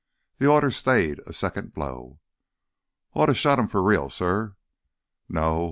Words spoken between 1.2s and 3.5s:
a second blow. "Oughta